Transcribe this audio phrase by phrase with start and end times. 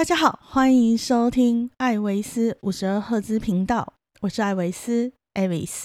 [0.00, 3.92] 大家好，欢迎收听艾维斯五十二赫兹频道，
[4.22, 5.84] 我是艾维斯 （Avis）。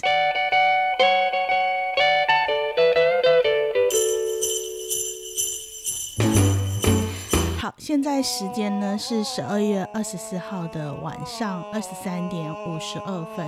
[7.78, 13.46] 现在时间呢是十二月二十四号的晚上二十三点五十二分，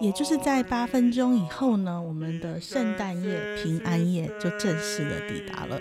[0.00, 5.78] 也就是在八分钟以后呢，我们的圣诞夜、平安夜就正式的抵达了。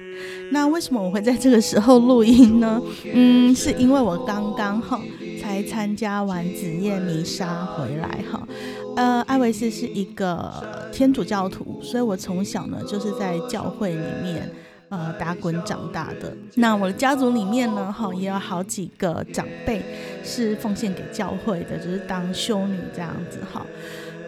[0.51, 2.79] 那为什么我会在这个时候录音呢？
[3.11, 5.01] 嗯，是因为我刚刚哈
[5.41, 8.47] 才参加完子夜弥撒回来哈。
[8.95, 14.53] 呃，艾维斯是一个天主教徒，所以我从小呢就是在教会里面。
[14.89, 19.83] 呃，打滚长大的那我的家族里面呢，哈，也有好几个长辈
[20.23, 23.65] 是奉献给教会的，就是当修女这样子，哈。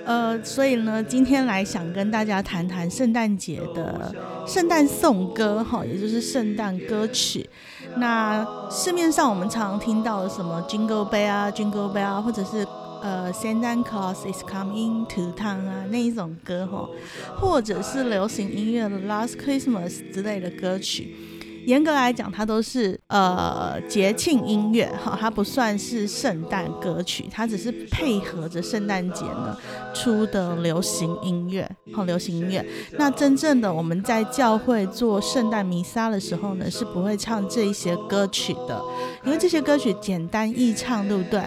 [0.06, 4.14] 呃，所以呢，今天来想跟大家谈谈圣诞节的
[4.46, 7.50] 圣诞颂歌，哈，也就是圣诞歌曲。
[7.96, 12.68] 那市面上我们常常听到的什么 Jingle Bell 啊，Jingle Bell 啊，或者是。
[13.02, 16.90] 呃，Santa Claus is coming to town 啊，那一种歌吼，
[17.38, 21.16] 或者是流行音乐的 Last Christmas 之类的歌曲。
[21.66, 29.58] 严格来讲，它都是呃节庆音乐哈，它不算是圣诞歌曲，它只是配合着圣诞节呢
[29.94, 32.66] 出的流行音乐，好流行音乐。
[32.98, 38.82] 那真正的我们在教会做圣诞弥撒的时候呢，是不会唱这一些歌曲的，
[39.24, 41.42] 因为这些歌曲简单易唱，对不对？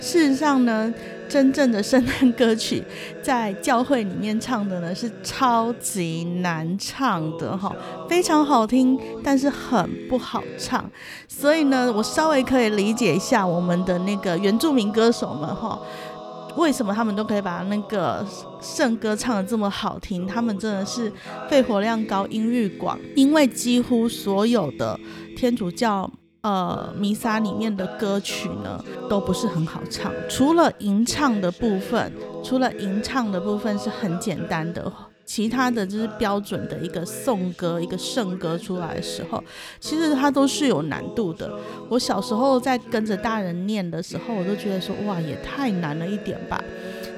[0.00, 0.92] 事实上呢。
[1.28, 2.82] 真正的圣诞歌曲，
[3.22, 7.74] 在教会里面唱的呢是超级难唱的哈，
[8.08, 10.88] 非常好听，但是很不好唱。
[11.28, 15.78] 所以呢，我稍微可以理解一下我们的那个原住民歌手们哈，
[16.56, 18.24] 为什么他们都可以把那个
[18.60, 20.26] 圣歌唱的这么好听？
[20.26, 21.12] 他们真的是
[21.48, 24.98] 肺活量高、音域广，因为几乎所有的
[25.36, 26.10] 天主教。
[26.46, 28.80] 呃，弥撒里面的歌曲呢，
[29.10, 32.12] 都不是很好唱，除了吟唱的部分，
[32.44, 34.92] 除了吟唱的部分是很简单的，
[35.24, 39.42] 其他的就是标准的一个颂歌、一个圣歌出来的时候，
[39.80, 41.52] 其实它都是有难度的。
[41.88, 46.62] 我小时候在跟着大人念的时候，我都觉得说，哇，也太难了一点吧。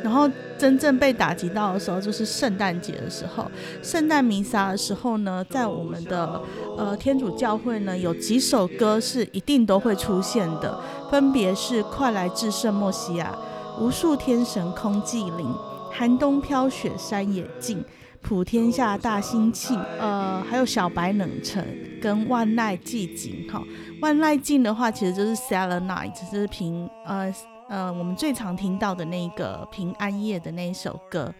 [0.03, 3.51] 然后真正被打击到的时候，就是圣诞节的时候，
[3.83, 6.41] 圣诞弥撒的时候呢，在我们的
[6.77, 13.35] 呃天主教会呢，有几首歌是一定都会出现的，分别是《快来至圣莫西亚》、
[13.83, 15.47] 《无数天神空寂灵》、
[15.91, 17.79] 《寒冬飘雪山野静》、
[18.23, 21.63] 《普天下大兴庆》、呃，还有《小白冷城》
[22.03, 23.61] 跟《万籁寂静》哈，
[24.01, 27.35] 《万籁静》的话，其实就是 Silent Night，就是平呃。
[27.69, 31.35] 呃，我们最常听到的那个平安夜的那一首歌，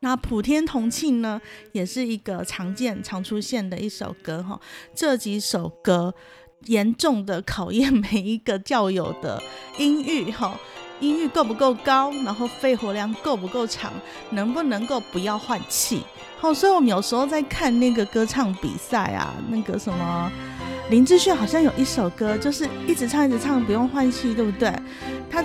[0.00, 4.60] 那普天同庆呢，也是一个常见、常出现的一首歌哈。
[4.92, 6.12] 这几首歌
[6.64, 9.40] 严重的考验每一个教友的
[9.78, 10.58] 音域哈，
[10.98, 13.92] 音域够不够高，然后肺活量够不够长，
[14.30, 16.02] 能不能够不要换气。
[16.40, 20.32] 好，所以我们有时候在看那个歌唱比赛啊，那个什么。
[20.90, 24.72] 林志炫好像有一首歌，就是一直唱一直唱，不用换气，对不对？
[25.30, 25.42] 他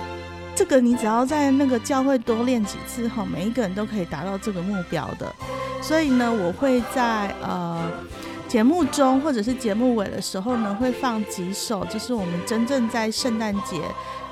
[0.54, 5.26] 这个你只要在那个教会多练几次哈，每一个人都可以达到这个目标的。
[5.80, 7.90] 所以呢，我会在呃
[8.46, 13.80] 节目中或者是节目尾的时候呢，会放几首，就是我们真正在圣诞节，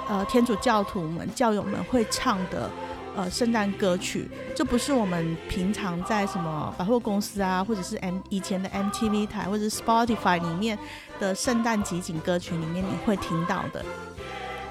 [0.08, 2.70] 呃天主教徒们教友们会唱的。
[3.18, 10.78] 呃，圣诞歌曲，就不是我们平常在什么百货公司啊，或者是 M 以前的 MTV 台或者 Spotify 里面
[11.18, 13.84] 的圣诞集锦歌曲里面你会听到的，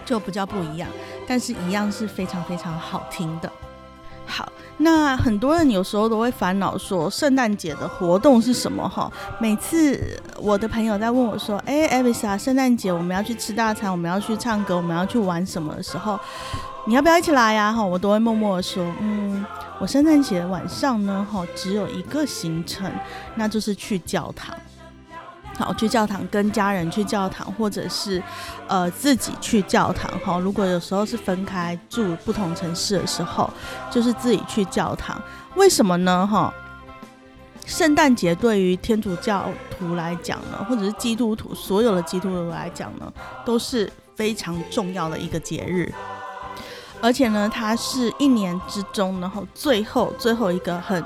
[0.06, 0.90] 就比较不一样，
[1.28, 3.52] 但是一样是非常非常好听的。
[4.28, 8.88] 好，那很多人有时候都会烦恼说，圣诞节的活动是什么？
[8.88, 16.20] 哈，每次我的朋友在问我说，哎，艾维莎，圣诞节我们要去吃大餐，我们要去唱歌，我们要去玩什么的时候，
[16.86, 17.72] 你要不要一起来呀？
[17.72, 19.46] 哈，我都会默默的说，嗯，
[19.80, 22.92] 我圣诞节晚上呢，哈，只有一个行程，
[23.36, 24.54] 那就是去教堂。
[25.58, 28.22] 好，去教堂跟家人去教堂，或者是，
[28.68, 30.08] 呃，自己去教堂。
[30.20, 33.50] 哈，如果有时候是分开住不同城市的时候，
[33.90, 35.20] 就是自己去教堂。
[35.56, 36.28] 为什么呢？
[36.28, 36.54] 哈，
[37.66, 39.50] 圣诞节对于天主教
[39.80, 43.12] 徒来讲呢，或者是基督徒所有的基督徒来讲呢，
[43.44, 45.92] 都是非常重要的一个节日。
[47.02, 51.04] 而且呢，它是一年之中，然后最后最后一个很。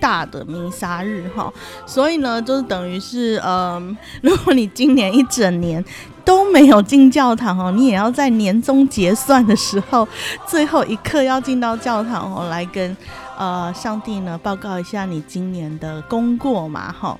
[0.00, 1.52] 大的弥撒日哈，
[1.86, 5.84] 所以呢，就是等于是，嗯， 如果你今年一整年
[6.24, 10.06] 都没有进教堂哦，你也要在年终结算的时候，
[10.46, 12.96] 最后一刻要进到教堂哦，来跟
[13.36, 17.18] 呃上帝呢报告一下你今年的功过嘛哈。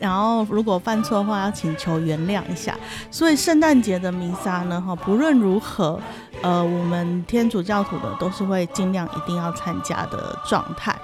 [0.00, 2.72] 然后如果犯错的话，要请求原谅一下。
[3.10, 5.98] 所以圣诞节的弥撒呢，哈，不论如何，
[6.40, 10.96] 呃，我们天主教徒的都是会尽量一定要参加的状态。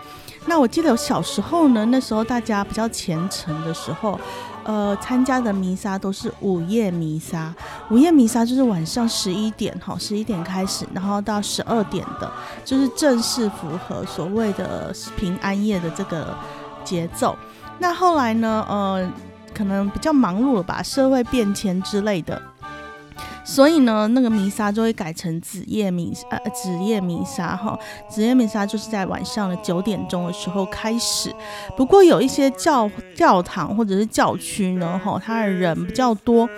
[0.47, 4.21] 那我记得小时候呢，那时候大家比较虔诚的时候，
[4.63, 7.53] 呃，参加的弥撒都是午夜弥撒。
[7.91, 12.31] 午夜弥撒就是晚上十一点，哈，十一点开始，然后到十二点的，
[12.65, 16.37] 就是正式符合所谓的平安夜的这个
[16.85, 17.37] 节奏。
[17.79, 19.11] 那后来呢，呃，
[19.55, 22.41] 可能比较忙碌了吧，社会变迁之类的。
[23.45, 31.31] 所以呢，那个弥撒就会改成子夜弥呃子夜弥撒哈，子夜弥撒就是在晚上的九点钟的时候开始。
[31.77, 36.49] 不过有一些教教堂或者是教区呢，哈，它的人比较多。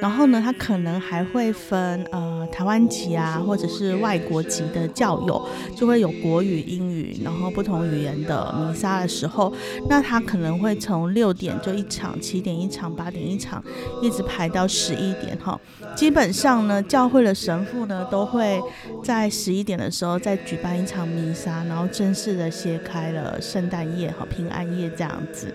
[0.00, 9.52] 然后呢，他可能还会分呃台湾籍啊，或者是外国籍的教友，就会有国语、英语，然后不同语言的弥撒的时候，
[9.88, 13.64] 那他可能会从六点就一场，七点一场，八点一场，
[14.02, 15.58] 一直排到十一点哈。
[15.96, 18.60] 基本上呢，教会的神父呢都会
[19.02, 25.54] 在十一点的时候再举办一场弥撒，然后正式的揭开了圣诞夜和平安夜这样子。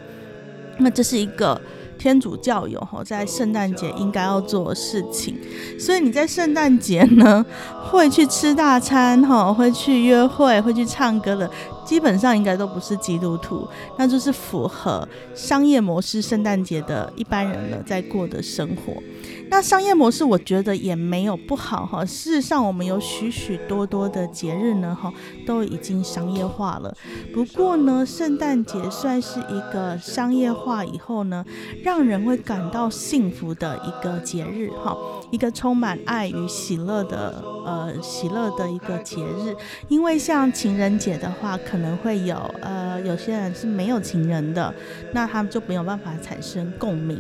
[0.80, 1.62] 那这是一个。
[2.00, 5.38] 天主教友哈，在圣诞节应该要做的事情，
[5.78, 7.46] 所以你在圣诞节呢，
[7.92, 11.52] 会去吃大餐哈，会去约会，会去唱歌的。
[11.90, 19.02] 基本上应该都不是基督徒，那就是符合商业模式圣诞节的一般人呢在过的生活。
[19.50, 22.06] 那商业模式我觉得也没有不好哈。
[22.06, 25.12] 事实上，我们有许许多多的节日呢哈，
[25.48, 26.96] 都已经商业化了。
[27.34, 31.44] 不过呢，圣诞节算是一个商业化以后呢，
[31.84, 34.96] 让人会感到幸福的一个节日哈，
[35.32, 39.56] 一个充满爱与喜乐的呃喜乐的一个节日。
[39.88, 44.74] 因为像情人节的话，可可能会有呃，有些人是没有情人的，
[45.14, 47.18] 那他们就没有办法产生共鸣。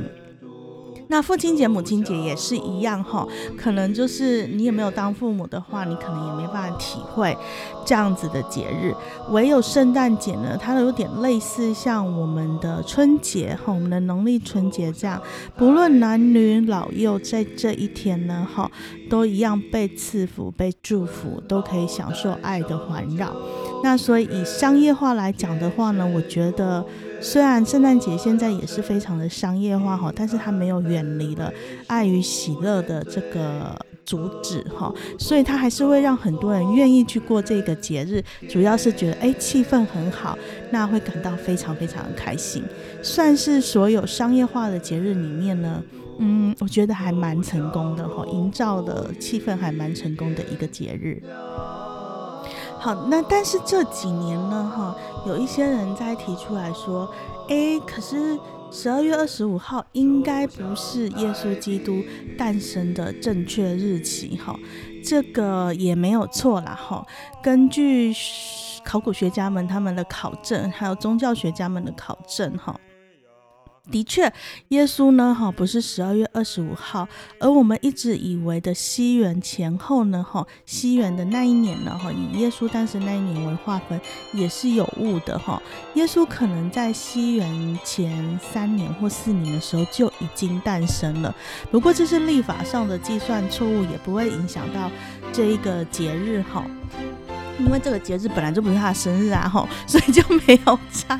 [1.11, 3.25] 那父亲节、母亲节也是一样哈，
[3.57, 7.35] 可能就是你也没有当父母的话，你可能也没办法体会
[7.83, 8.93] 这样子的节日。
[9.31, 15.19] 唯有圣诞节呢，它有点类似像我们的春节哈，我们的农历春节这样，
[15.57, 18.69] 不论男女老幼，在这一天呢哈，
[19.09, 23.33] 都一样被赐福、被祝福，都可以享受爱的环绕。
[23.83, 26.85] 那所以以商业化来讲的话呢，我觉得。
[27.21, 31.51] 虽然圣诞节现在也是非常的商业化哈，但是它没有远离了
[31.85, 34.89] 爱与喜乐的这个主旨哈，
[35.19, 40.39] 所以它还是会让很多人愿意去过这个节日，主要是觉得哎气氛很好，
[40.71, 42.63] 那会感到非常非常的开心，
[43.01, 45.83] 算是所有商业化的节日里面呢，
[46.19, 51.21] 嗯，我觉得还蛮成功的哈，营造的气氛还蛮成功的一个节日。
[52.79, 54.95] 好，那但是这几年呢，哈，
[55.27, 57.13] 有一些人在提出来说，
[57.49, 58.39] 哎，可是
[58.71, 62.01] 十二月二十五号应该不是耶稣基督
[62.37, 64.57] 诞生的正确日期，哈，
[65.03, 67.05] 这个也没有错啦，哈，
[67.43, 68.13] 根据
[68.85, 72.79] 考古学家们他们的考证，还有宗教学家们的考证，哈。
[73.91, 74.31] 的确，
[74.69, 77.07] 耶稣呢，哈，不是十二月二十五号，
[77.39, 83.99] 而我们一直以为的西元前后呢，哈，西元的那一年呢，哈，以耶稣诞生那一年为划分，
[84.33, 85.61] 也是有误的，哈。
[85.95, 91.33] 耶稣可能在西元前三年或四年的时候就已经诞生了，
[91.71, 94.89] 不过这是历法上的计算错误，也不会影响到
[95.33, 96.65] 这一个节日，哈。
[97.59, 101.19] 因为这个节日本来就不是他的生日啊，吼， 所以就没有差。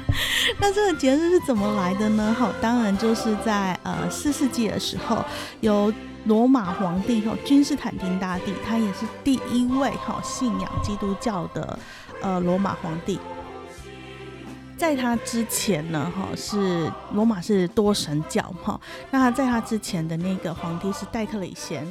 [0.60, 2.36] 那这个节日是怎么来的呢？
[2.40, 5.24] 吼，当然就是在呃四世纪的时候，
[5.60, 5.94] 由
[6.26, 11.78] 罗马皇帝吼君士坦丁大帝，他也是第一位哈信仰基督教的
[12.22, 13.20] 呃罗马皇帝。
[14.78, 18.80] 在他之前呢，哈是罗马是多神教哈，
[19.12, 21.86] 那他在他之前的那个皇帝是戴克里先。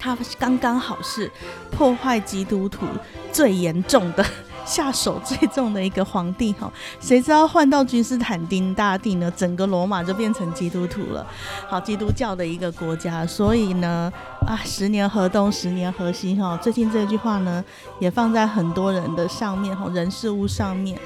[0.00, 1.30] 他刚刚好是
[1.70, 2.86] 破坏基督徒
[3.30, 4.24] 最严重的
[4.64, 9.30] 下手最重的一个皇帝哈，谁知道换到君士坦丁大帝呢？
[9.36, 11.26] 整个罗马就变成基督徒了，
[11.68, 13.26] 好基督教的一个国家。
[13.26, 14.12] 所以呢，
[14.46, 16.56] 啊，十年河东，十年河西哈。
[16.62, 17.64] 最近这句话呢，
[17.98, 20.98] 也放在很多人的上面哈，人事物上面。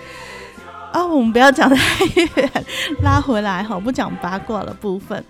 [0.92, 2.50] 啊，我们不要讲太远，
[3.02, 5.24] 拉回来哈，不讲八卦的部分。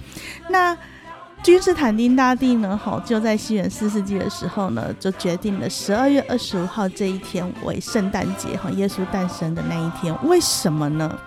[0.49, 0.77] 那。
[1.45, 10.17] 君士坦丁大帝呢，吼，就在西元四世纪的时候呢，就决定了十二月二十五号这一天为圣诞节，哈，耶稣诞生的那一天。
[10.25, 11.19] 为什么呢？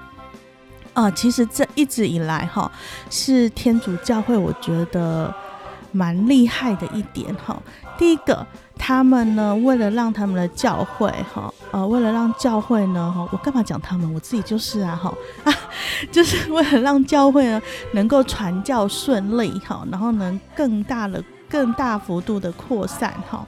[0.94, 2.72] 啊，其实这一直以来，哈，
[3.12, 5.32] 是天主教会我觉得
[5.92, 7.56] 蛮厉害的一点，哈。
[7.98, 8.46] 第一个。
[8.80, 14.14] 他们呢，为了让他们的教会哈，呃，为了让教会呢，哈，我干嘛讲他们？
[14.14, 15.12] 我自己就是啊，哈
[15.44, 15.52] 啊，
[16.12, 17.60] 就是为了让教会呢
[17.94, 23.46] 能够传教顺利哈，然后能更大的、更大幅度的扩散哈。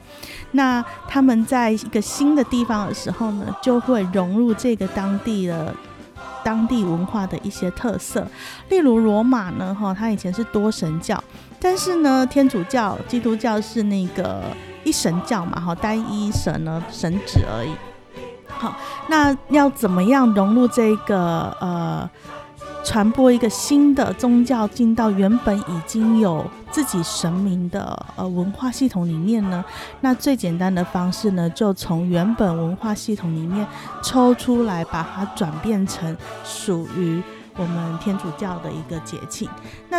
[0.50, 5.72] 那他们在一个新的地方的时候呢，就会融入这个当地的。
[6.42, 8.26] 当地文化的一些特色，
[8.70, 11.22] 例如罗马呢，哈，它以前是多神教，
[11.60, 14.44] 但是呢，天主教、基督教是那个
[14.82, 17.70] 一神教嘛，哈，单一神呢，神旨而已。
[18.48, 18.76] 好，
[19.08, 22.10] 那要怎么样融入这个呃？
[22.82, 29.62] 传播一个新的宗教进到原本已经有自己神明的呃文化系统里面呢？
[30.00, 33.66] 那最简单的方式呢，就从原本文化系统里面
[34.02, 37.22] 抽出来，把它转变成属于
[37.56, 39.46] 我们天主教的一个节庆。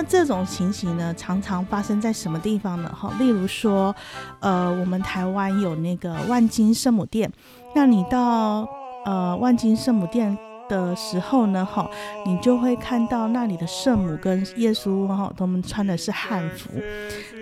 [0.08, 2.92] 这种情形呢，常常发生在什么地方呢？
[2.98, 3.96] 哈，例如说，
[4.40, 7.32] 呃，我们台湾有那个万金圣母殿，
[7.76, 8.68] 那你到
[9.06, 10.38] 呃万金圣母殿。
[10.70, 11.86] 的时候呢，哈，
[12.26, 16.70] 你就会看到那里的圣母跟耶稣哈，他们穿的是汉服。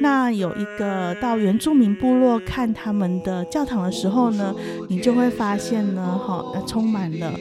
[0.01, 4.51] 那有一个到原住民部落看他们的教堂的时候呢，
[4.87, 7.31] 你就会发现呢，哈，充满了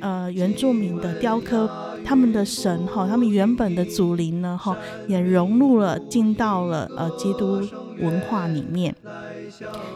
[0.00, 1.68] 呃原住民的雕刻，
[2.04, 4.76] 他们的神哈，他们原本的祖灵呢，哈，
[5.08, 7.60] 也融入了进到了呃基督
[8.00, 8.94] 文化里面。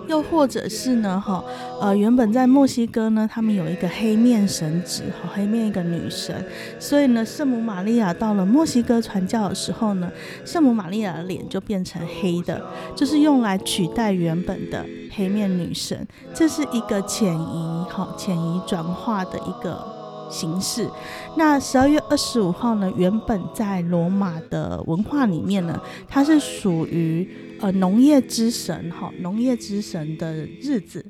[0.09, 1.45] 又或者是呢，哈，
[1.81, 6.45] 呃，原本在墨西哥呢，他们有一个黑面神祇，哈，黑面一个女神，
[6.79, 10.11] 所以呢，圣母玛利亚到了墨西哥传教的时候呢，
[10.45, 12.63] 圣母玛利亚的脸就变成黑的，
[12.95, 20.00] 就是用来取代原本的黑面女神，这是一个潜移，哈，潜移转化的一个。
[20.31, 20.89] 形式，
[21.37, 22.91] 那十二月二十五号呢？
[22.97, 27.29] 原本在罗马的文化里面呢，它是属于
[27.61, 31.05] 呃农业之神哈，农业之神的日子。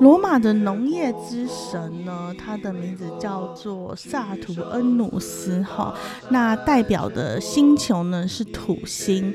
[0.00, 5.92] 罗马的农业之神呢，他的名字叫做萨图恩努斯哈，
[6.30, 9.34] 那代表的星球呢是土星，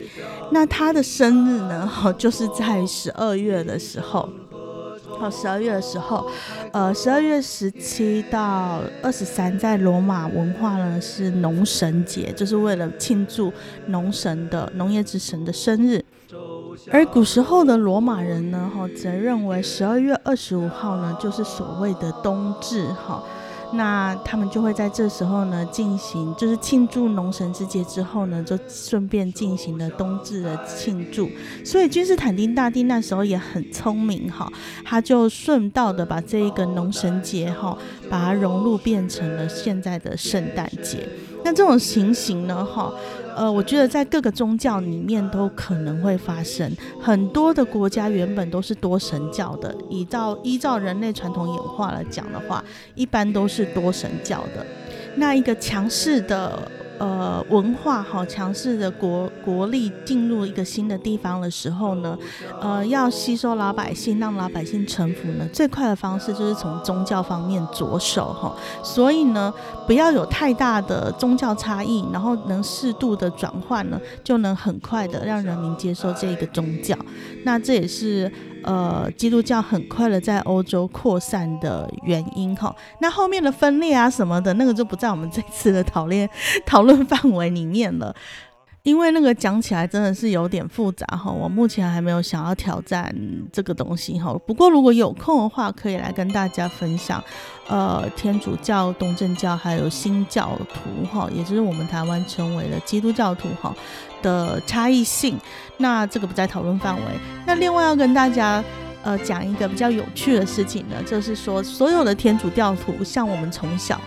[0.52, 4.30] 那他的生日呢，哈，就是在十二月的时候。
[5.24, 6.30] 好，十二月的时候，
[6.74, 13.50] 呃，十二月十七到二十三，在罗马文化呢是农神节，就是为了庆祝
[13.86, 16.04] 农神的农业之神的生日。
[16.92, 23.24] 而古时候的罗马人呢，哈，则认为十二月二十五号呢，就是所谓的冬至，哈。
[23.74, 31.30] 那他们就会在这时候呢进行，就是庆祝农神之节之后呢，就顺便进行了冬至的庆祝。
[31.66, 34.52] 所以君士坦丁大帝那时候也很聪明哈，
[34.86, 37.78] 他就顺道的把这一个农神节哈，
[38.10, 41.08] 把它融入变成了现在的圣诞节。
[41.44, 42.94] 那这种情形呢哈。
[43.36, 46.72] 呃，我觉得在各个宗教里面都可能会发生。
[47.02, 54.64] 很多的国家原本都是多神教的，依照依照人类传统演化来讲的话，一般都是多神教的。
[55.16, 56.60] 那一个强势的。
[57.00, 62.18] 呃，文化好强势的国国力进入一个新的地方的时候呢，
[62.62, 68.56] 呃，要吸收老百姓，让老百姓臣服呢，最快的方式就是从宗教方面着手哈。
[68.84, 69.54] 所以呢，
[69.86, 76.96] 不要有太大的宗教差异，然后能适度的转换呢，就能很快的让人民接受这个宗教。
[77.44, 78.32] 那这也是。
[78.64, 86.30] 呃，基督教很快的在欧洲扩散的原因哈，那后面的分裂啊什么的，那个就不在我们这次的讨论
[86.66, 88.16] 讨论范围里面了，
[88.84, 93.16] 因为那个讲起来真的是有点复杂哈，我目前还没有想要挑战
[93.50, 94.38] 这个东西哈。
[94.46, 97.24] 不过如果有空的话，可以来跟大家分享，
[97.70, 103.74] 呃，天主教、东正教还有新教徒哈，也就是我们台湾称为的基督教徒哈。
[104.22, 105.38] 的差异性，
[105.78, 107.02] 那这个不在讨论范围。
[107.46, 108.64] 那另外要跟大家
[109.04, 114.00] 呃讲一个比较有趣的事情呢，就是说所有的天主教徒，像我们从小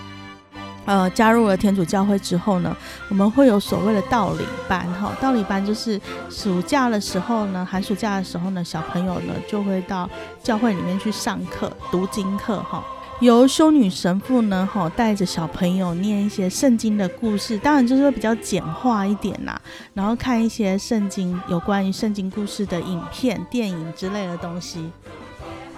[0.86, 2.74] 呃加入了天主教会之后呢，
[3.10, 5.12] 我们会有所谓的道理班哈。
[5.20, 6.00] 道理班就是
[6.30, 10.08] 暑假的时候呢，寒暑假的时候呢，小朋友呢就会到
[10.42, 12.82] 教会里面去上课读经课哈。
[13.20, 19.60] 由修女神父呢，哈，带着小朋友念一些圣经的故事，当然就是会比较简化一点啦。
[19.94, 24.90] 然后看一些圣经有关于圣经故事的影片、电影之类的东西，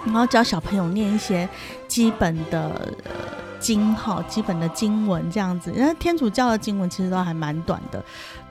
[0.05, 1.47] 然后教小朋友念一些
[1.87, 2.93] 基本的。
[3.59, 8.03] 经哈，基本的经文这样子，因为天主教的经文其实都还蛮短的，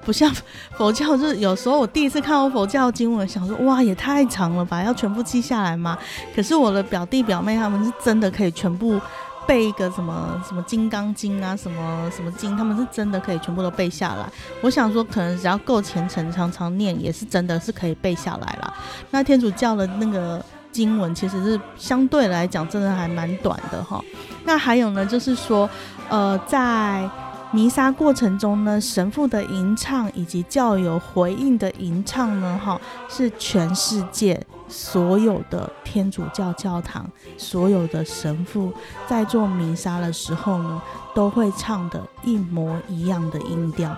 [0.05, 0.33] 不像
[0.77, 5.99] 佛教，就是有时候我第一次看到佛教经文，想说哇，也太长了吧，要全部记下来吗？
[6.37, 9.00] 可是我的表弟表妹他们是真的可以全部
[9.47, 14.31] 背一个什么什么金刚经啊，什么什么经，他们是真的可以全部都背下来。
[14.61, 18.75] 我想说，可能只要够虔诚，常常念，也是真的是可以背下来了。
[19.11, 20.45] 那天主教的那个。
[20.72, 24.02] 经文其实是相对来讲真的还蛮短的哈。
[24.44, 25.68] 那还有呢，就是说，
[26.08, 27.08] 呃，在
[27.50, 38.72] 弥撒过程中呢，神父的吟唱以及教友回应的吟唱呢，哈，是全世界所有的天主教教堂所有的神父
[39.06, 40.82] 在做弥撒的时候呢，
[41.14, 43.96] 都会唱的一模一样的音调。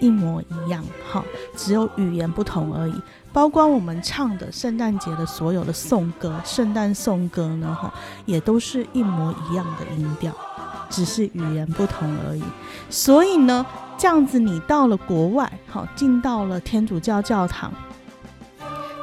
[0.00, 1.24] 一模一样，哈，
[1.56, 2.94] 只有语言不同而已。
[3.32, 7.92] 包括我们唱的圣诞节的所有的颂歌、圣诞颂歌呢，哈，
[8.24, 10.32] 也都是一模一样的音调，
[10.88, 12.42] 只是语言不同而已。
[12.88, 13.66] 所以呢，
[13.98, 17.70] 这样子你到了国外，好，进到了天主教教堂，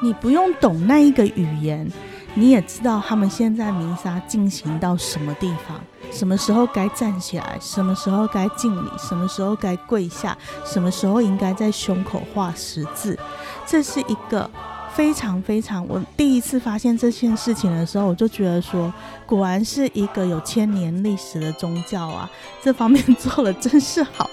[0.02, 1.88] 你不用懂那一个语言，
[2.34, 5.80] 你也知道他们现在弥撒进行到什么地方。
[6.14, 7.58] 什么时候该站起来？
[7.60, 8.90] 什么时候该敬礼？
[8.98, 10.38] 什么时候该跪下？
[10.64, 13.18] 什么时候应该在胸口画十字？
[13.66, 14.50] 这是一个
[14.94, 15.86] 非常非常……
[15.88, 18.94] 我第一次发现这件事情的时候，我就觉得说，
[19.26, 22.30] 果然是一个有千年历史的宗教啊！
[22.62, 24.30] 这方面做的真是好。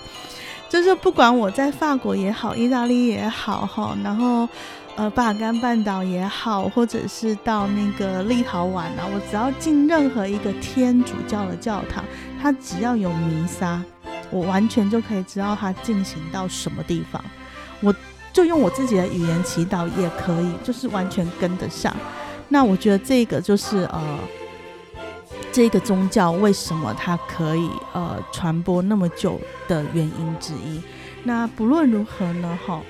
[0.69, 4.49] 就是不管我在法国也好，意大利也好，哈，然后。
[4.97, 12.05] 呃，巴尔干半岛也好，或者是到那个立陶宛啊，我只要进任何一个天主教的教堂，
[12.43, 13.83] 它只要有弥撒，
[14.31, 17.25] 我完全就可以知道它进行到什么地方。
[17.81, 17.95] 我
[18.31, 21.97] 就用我自己的语言祈祷也可以，就是完全跟得上。
[22.49, 24.19] 那我觉得这个就是呃，
[25.51, 30.83] 这个宗教为什么它可以呃传播那么久的原因之一。
[31.23, 32.83] 那不论如何呢，哈，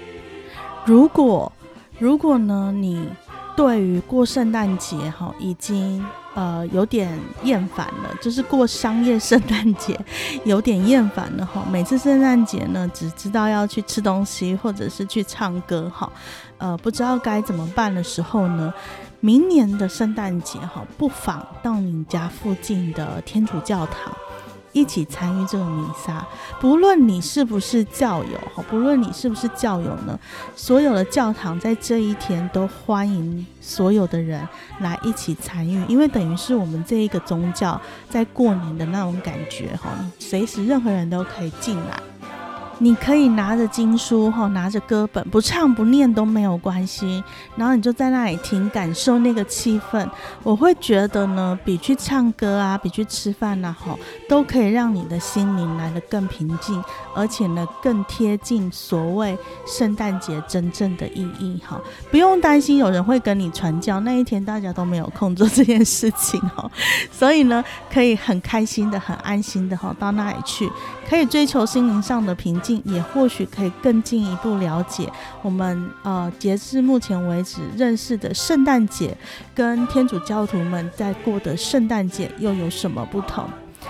[0.85, 1.53] 如果
[2.01, 3.07] 如果呢，你
[3.55, 6.03] 对于过圣诞节哈已经
[6.35, 10.01] 呃有点厌烦了，就是过商业圣诞节
[10.45, 11.63] 有点厌烦了哈。
[11.71, 16.11] 每次圣诞节呢，只知道要去吃东西或者是去唱歌哈，
[16.57, 18.73] 呃，不知道该怎么办的时候呢，
[19.21, 24.11] 明年的圣诞节哈，不妨到你家附近的天主教堂。
[24.73, 26.27] 一起参与这个弥撒，
[26.61, 30.19] 不论你是不是教友哈，不论你是不是教友呢，
[30.55, 34.47] 所有的教堂在这一天都欢迎所有的人
[34.81, 42.01] 来一起参与，因为等于是我们这一个宗教在过年的那种感觉哈，随时任何人都可以进来。
[42.83, 47.23] 你可以拿着经书哈，拿着歌本，不唱不念都没有关系。
[47.55, 50.09] 然后你就在那里听，感受那个气氛。
[50.43, 53.95] 我会觉得呢，比去唱歌啊，比去吃饭呐，哈，
[54.27, 56.83] 都可以让你的心灵来得更平静，
[57.15, 61.79] 而且呢，更贴近所谓圣诞节真正的意义哈。
[62.11, 66.71] 不用担心有人会跟你传教，那一天大家都没有空做这件事情哈。
[67.13, 67.63] 所以呢，
[67.93, 70.73] 可以很开心的、很安心的哈，到那里去，
[71.07, 72.70] 可以追求心灵上的平静。
[72.85, 75.11] 也或许可以更进一步了解
[75.43, 79.17] 我们呃，截至目前为止认识的圣诞节，
[79.55, 83.45] 跟天主教徒们在过的圣诞节又有什么不同？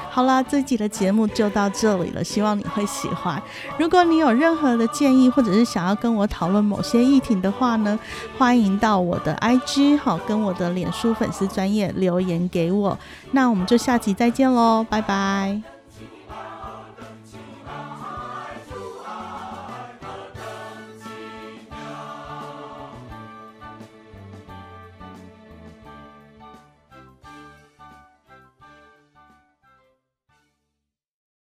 [0.09, 3.43] 好啦，这集的节目就到这里了，希望你会喜欢。
[3.77, 7.99] 如果你有任何的建议，或者是想要跟我讨论某些议题的话呢，
[8.39, 12.97] 欢迎到我的 IG 好，跟我的脸书粉丝专业留言给我。
[13.33, 15.80] 那我们就下集再见喽，拜拜。